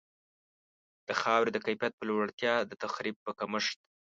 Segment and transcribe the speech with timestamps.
[1.07, 3.77] د خاورې د کیفیت په لوړتیا، د تخریب په کمښت.